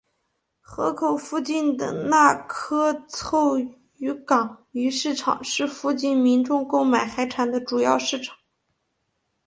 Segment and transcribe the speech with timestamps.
[0.61, 3.55] 河口附近的那珂凑
[3.99, 8.35] 渔港鱼市场是附近民众购买海产的主要市场。